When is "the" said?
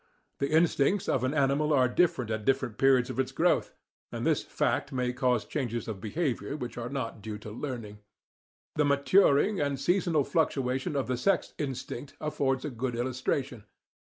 0.39-0.49, 8.73-8.83, 11.05-11.17